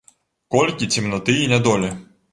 [0.55, 1.97] Колькі цемнаты і нядолі!